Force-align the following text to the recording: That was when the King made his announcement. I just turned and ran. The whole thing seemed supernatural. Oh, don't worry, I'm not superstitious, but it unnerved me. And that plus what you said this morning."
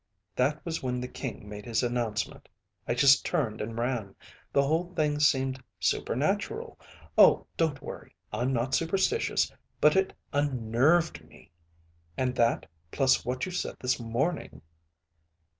That 0.35 0.65
was 0.65 0.81
when 0.81 0.99
the 0.99 1.07
King 1.07 1.47
made 1.47 1.65
his 1.67 1.83
announcement. 1.83 2.49
I 2.87 2.95
just 2.95 3.23
turned 3.23 3.61
and 3.61 3.77
ran. 3.77 4.15
The 4.51 4.63
whole 4.63 4.91
thing 4.95 5.19
seemed 5.19 5.61
supernatural. 5.79 6.79
Oh, 7.19 7.45
don't 7.55 7.83
worry, 7.83 8.15
I'm 8.33 8.51
not 8.51 8.73
superstitious, 8.73 9.51
but 9.79 9.95
it 9.95 10.11
unnerved 10.33 11.23
me. 11.23 11.51
And 12.17 12.33
that 12.33 12.67
plus 12.89 13.23
what 13.23 13.45
you 13.45 13.51
said 13.51 13.75
this 13.79 13.99
morning." 13.99 14.63